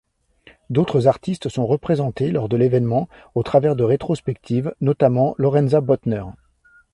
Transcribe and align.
D'autres 0.71 1.05
artistes 1.05 1.47
sont 1.47 1.67
représentés 1.67 2.31
lors 2.31 2.49
de 2.49 2.57
l'événement, 2.57 3.07
au 3.35 3.43
travers 3.43 3.75
de 3.75 3.83
rétrospectives, 3.83 4.73
notamment 4.79 5.35
Lorenza 5.37 5.79
Böttner. 5.79 6.23